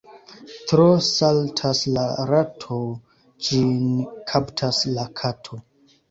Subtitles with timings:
[0.69, 2.77] Tro saltas la rato—
[3.49, 3.75] ĝin
[4.31, 5.61] kaptas la kato.